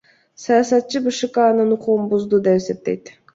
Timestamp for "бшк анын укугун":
1.07-2.09